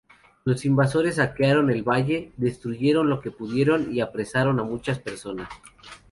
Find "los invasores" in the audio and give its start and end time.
0.45-1.17